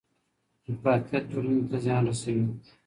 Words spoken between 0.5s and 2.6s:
افراطیت ټولني ته زیان رسوي.